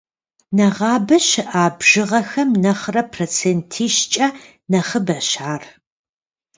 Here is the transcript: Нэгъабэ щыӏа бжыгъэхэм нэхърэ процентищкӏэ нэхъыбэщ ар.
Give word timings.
Нэгъабэ 0.55 1.17
щыӏа 1.27 1.65
бжыгъэхэм 1.77 2.49
нэхърэ 2.63 3.03
процентищкӏэ 3.13 4.27
нэхъыбэщ 4.71 5.29
ар. 5.51 5.63